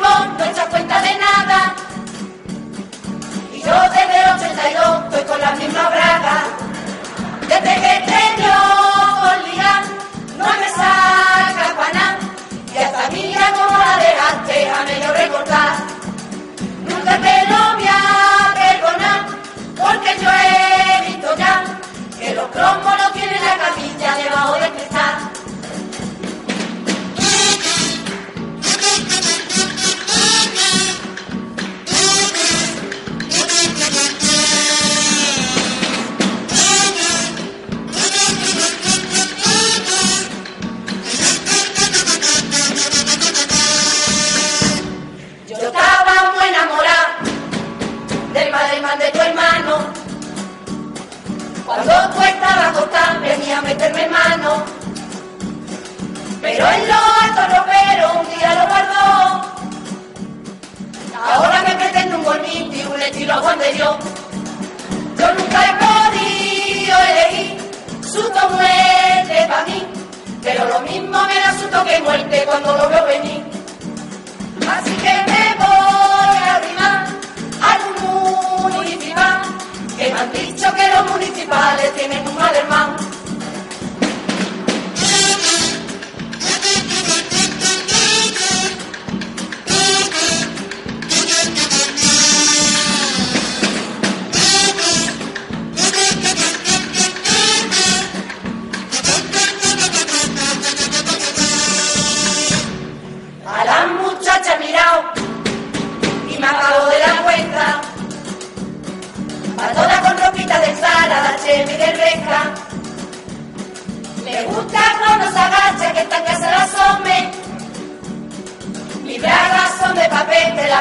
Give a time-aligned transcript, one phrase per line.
[0.00, 1.74] No echa cuenta de nada.
[3.52, 6.44] Y yo desde el 82 estoy con la misma braga.
[7.42, 8.78] Desde que te yo
[10.38, 12.18] no me saca Juana.
[12.72, 15.74] Y hasta mira como la dejaste, a medio recordar.
[16.86, 19.26] Nunca te lo voy a perdonar,
[19.76, 21.64] porque yo he visto ya
[22.18, 25.27] que los cromos no tienen la capilla debajo del cristal.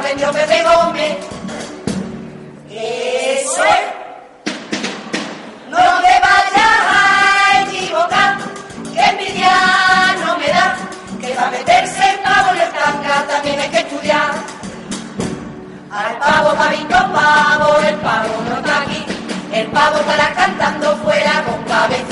[0.00, 1.16] vendió Pepe Gómez.
[2.70, 3.64] Eso.
[5.70, 8.36] No te vayas a equivocar,
[8.92, 9.50] que envidia
[10.24, 10.76] no me da,
[11.20, 14.30] que para meterse el pavo en el trancata tienes que estudiar.
[15.90, 19.06] Al pavo, pavito, pavo, el pavo no está aquí,
[19.52, 22.06] el pavo estará cantando fuera con cabeza.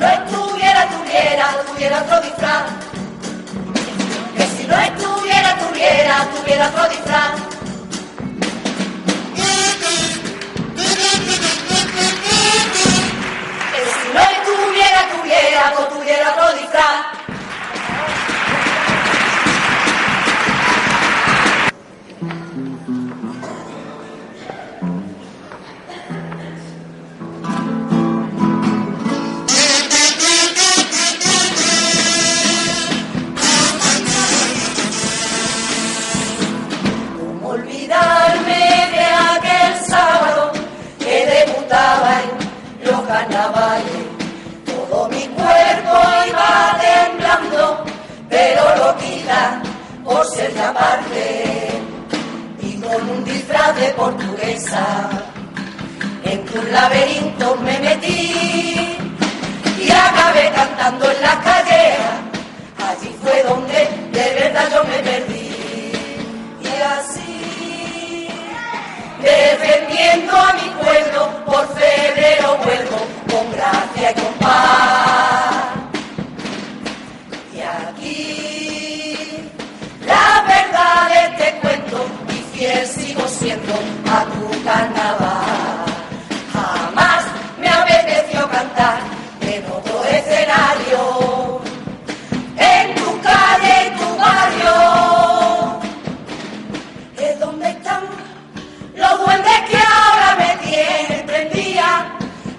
[0.00, 2.64] no estuviera, tuviera, tuviera otro disfraz.
[4.34, 7.32] Que si no estuviera, tuviera, tuviera otro disfraz.
[13.72, 17.20] Que si no estuviera, tuviera, no tuviera otro disfraz.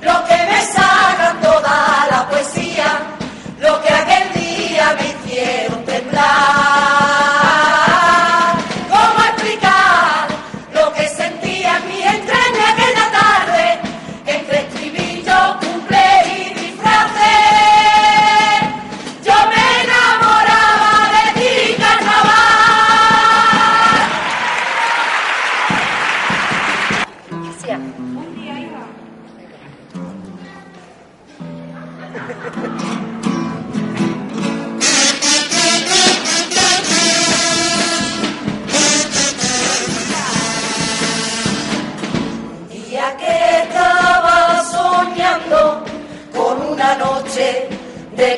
[0.01, 0.30] Look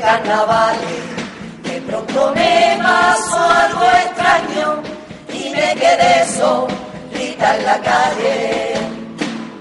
[0.03, 1.03] carnavales.
[1.63, 4.83] De pronto me pasó algo extraño
[5.33, 8.73] y me quedé solita en la calle.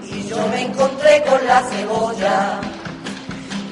[0.03, 2.59] Y yo me encontré con la cebolla,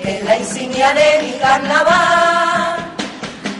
[0.01, 2.77] que es la insignia de mi carnaval.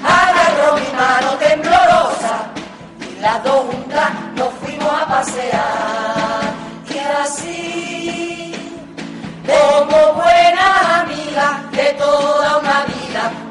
[0.04, 2.36] Agarró mi mano temblorosa
[3.10, 6.42] y las dos juntas nos fuimos a pasear.
[6.94, 8.56] Y así,
[9.46, 12.91] como buena amiga de toda una vida.
[13.12, 13.51] stop.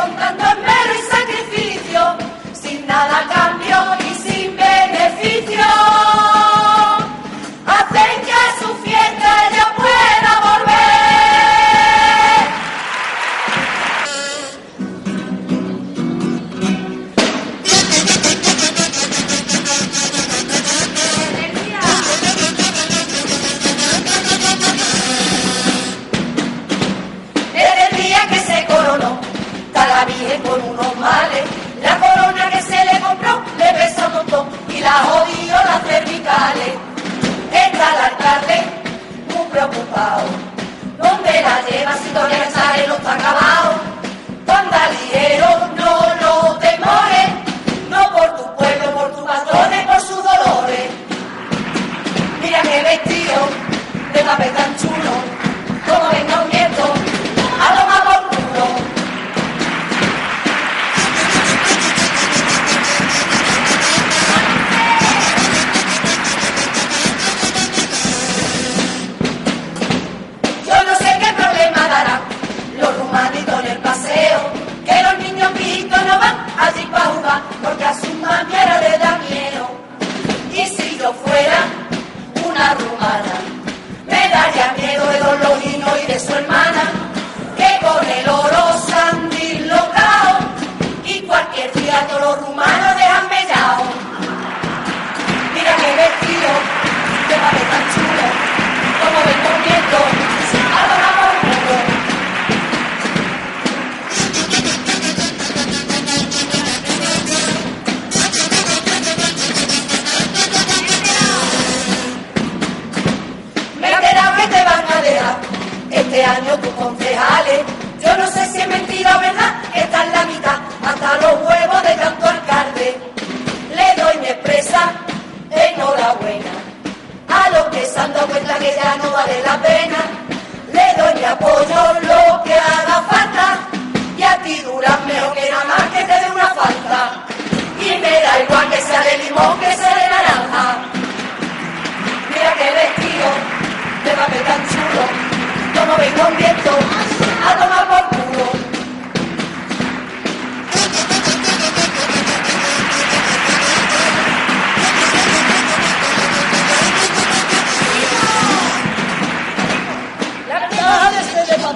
[0.00, 0.49] contando
[39.50, 40.22] preocupado.
[40.98, 43.74] ¿Dónde la lleva si todavía sale no está acabado?
[44.46, 47.28] Bandaliero, no lo temores,
[47.88, 50.90] no por tu pueblo, por tus patrones, por sus dolores.
[52.42, 53.36] Mira qué vestido
[54.14, 55.12] de papel tan chulo,
[55.86, 56.49] como venga un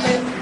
[0.02, 0.33] Dame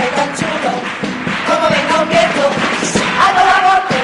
[0.00, 0.72] sabe tan chulo
[1.46, 2.42] cómo me convierto
[3.22, 3.96] hago la golpe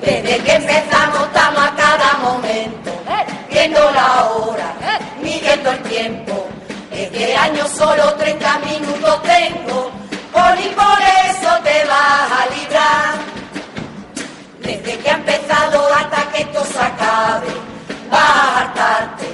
[0.00, 2.90] Desde que empezamos estamos a cada momento
[3.50, 4.53] viendo la hora.
[6.94, 9.90] Este año solo 30 minutos tengo,
[10.32, 10.98] por por
[11.28, 13.14] eso te vas a librar.
[14.60, 17.48] Desde que ha empezado hasta que esto se acabe,
[18.10, 19.26] vas a hartarte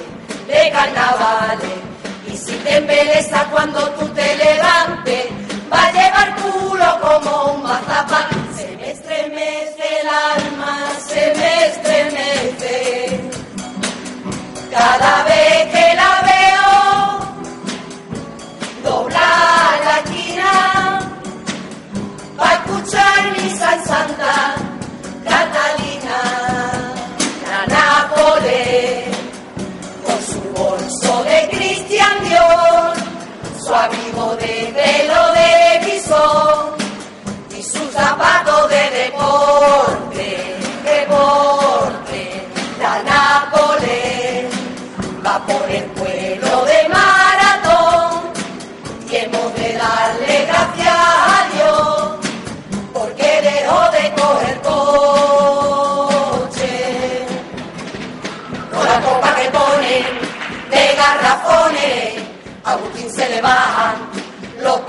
[0.47, 1.79] de carnavales.
[2.27, 5.27] Y si te embeleza cuando tú te levantes,
[5.71, 8.29] va a llevar culo como un mazapán.
[8.55, 10.77] Se me estremece el alma,
[11.07, 13.31] se me estremece.
[14.71, 15.80] Cada vez que
[23.45, 24.50] e sai saudar.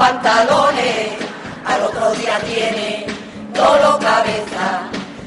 [0.03, 1.13] Pantalones
[1.65, 3.07] al otro día tiene
[3.55, 4.83] dolor cabeza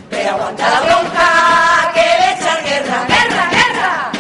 [0.10, 4.12] pero aguanta la bronca que le echan guerra, guerra, guerra.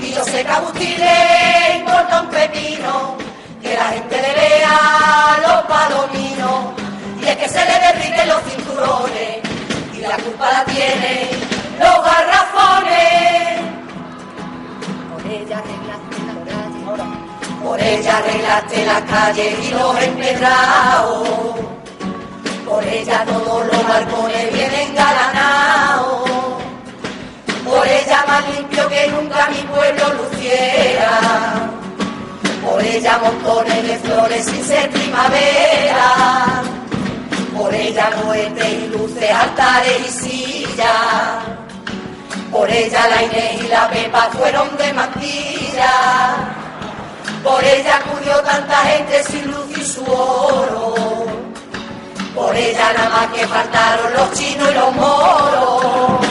[0.00, 3.16] Y yo sé que a Agustín le importa un pepino
[3.60, 4.78] que la gente le vea
[5.46, 6.60] los palominos.
[7.20, 9.38] Y es que se le derriten los cinturones
[9.94, 11.30] y la culpa la tiene
[11.80, 13.60] los garrafones.
[15.10, 16.13] Por ella calle
[17.64, 21.28] por ella arreglaste la calle y los empedrados.
[22.64, 26.24] Por ella todos los balcones vienen galanados
[27.64, 31.70] por ella más limpio que nunca mi pueblo luciera,
[32.64, 36.62] por ella montones de flores sin ser primavera,
[37.56, 41.42] por ella cohetes y luces, altares y sillas,
[42.52, 46.63] por ella la Inés y la Pepa fueron de mantilla,
[47.44, 50.94] por ella acudió tanta gente sin luz y su oro,
[52.34, 56.26] por ella nada más que faltaron los chinos y los moros.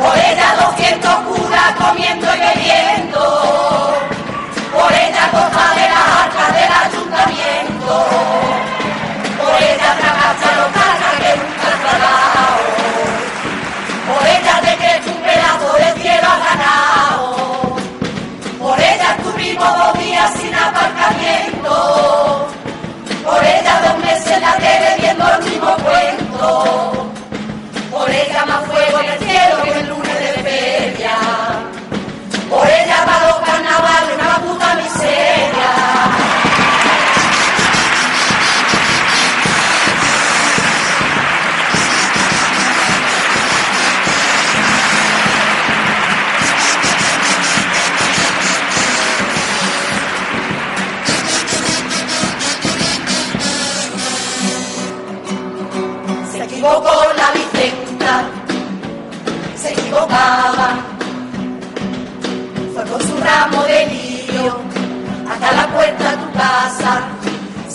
[0.00, 3.20] Por ella 200 curas comiendo y bebiendo.
[4.72, 8.06] Por ella coja de las arcas del ayuntamiento.
[9.38, 10.81] Por ella tragaste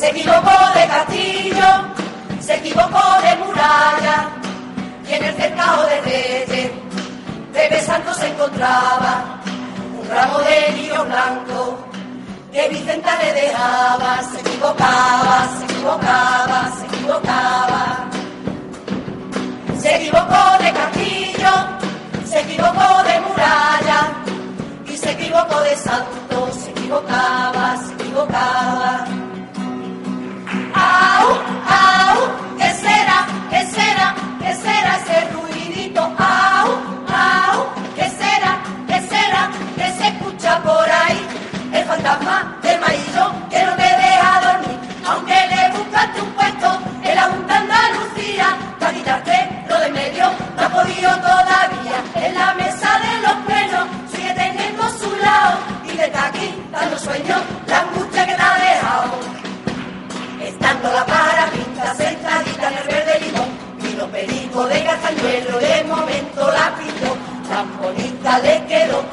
[0.08, 1.66] Se equivocó de castillo,
[2.40, 4.30] se equivocó de muralla.
[5.06, 6.72] Y en el cercado de Reyes,
[7.52, 9.42] Pepe Santos se encontraba
[10.00, 11.78] un ramo de lirio blanco
[12.54, 14.22] que Vicenta le dejaba.
[14.32, 18.10] Se equivocaba, se equivocaba, se equivocaba.
[19.78, 21.52] Se equivocó de castillo,
[22.26, 24.14] se equivocó de muralla
[24.86, 26.27] y se equivocó de santo,
[64.66, 67.16] vino perico de momento la pintó,
[67.48, 69.04] tan bonita le quedó,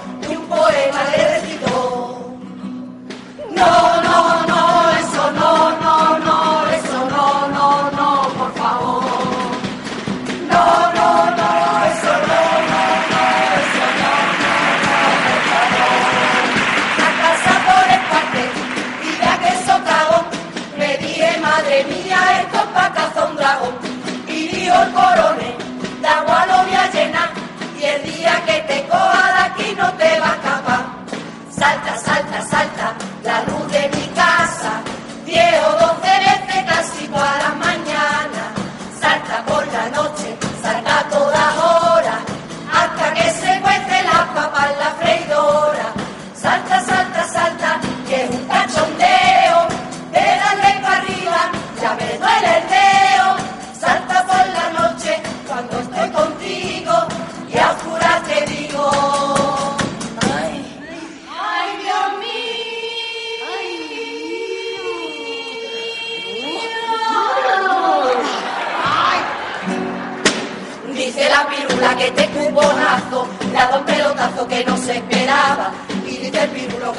[74.46, 75.72] que no se esperaba.
[76.06, 76.92] Y dice el pirulo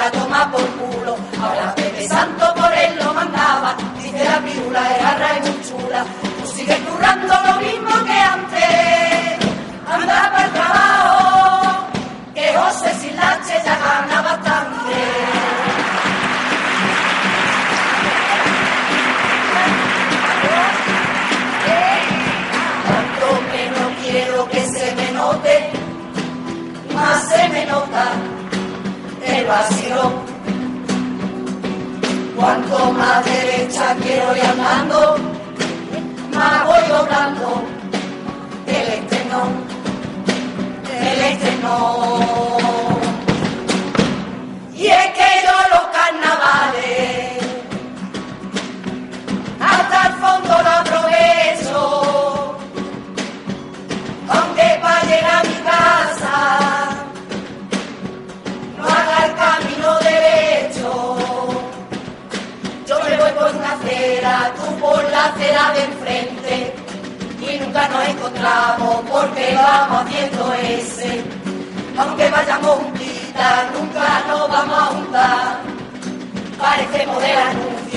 [29.25, 30.11] el vacío.
[32.35, 35.17] Cuanto más derecha quiero ir andando,
[36.33, 37.63] más voy doblando
[38.67, 39.43] el estreno,
[41.01, 42.14] el estreno.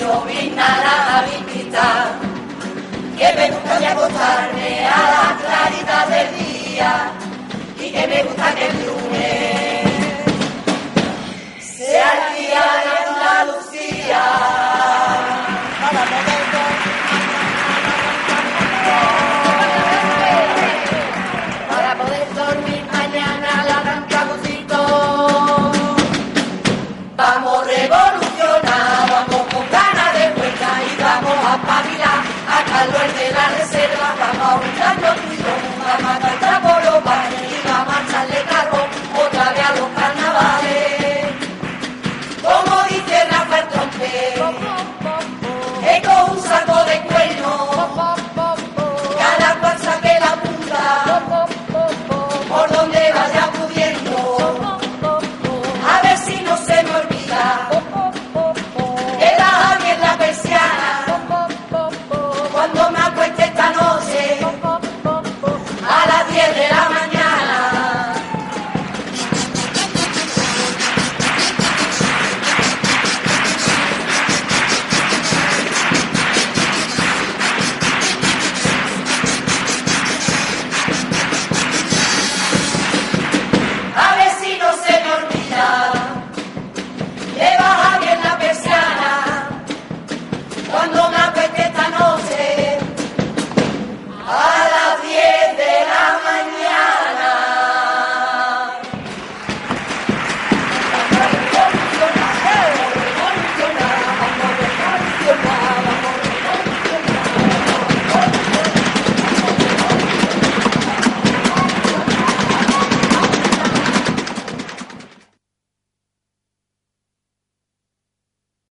[0.09, 1.87] yo vine a la visita,
[3.18, 6.92] que me gusta de acostarme a la claridad del día
[7.79, 9.85] y que me gusta que el lunes
[11.61, 12.38] sea el